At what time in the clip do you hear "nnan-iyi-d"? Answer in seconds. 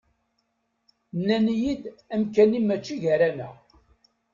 1.17-1.83